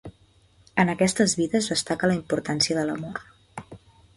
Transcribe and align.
En 0.83 0.91
aquestes 0.93 1.35
vides 1.41 1.67
destaca 1.73 2.09
la 2.13 2.17
importància 2.21 2.79
de 2.79 2.87
l'amor. 2.89 3.21